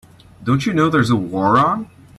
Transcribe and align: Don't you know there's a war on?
Don't 0.43 0.65
you 0.65 0.73
know 0.73 0.89
there's 0.89 1.11
a 1.11 1.15
war 1.15 1.59
on? 1.59 1.87